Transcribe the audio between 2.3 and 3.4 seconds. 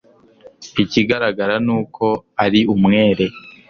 ari umwere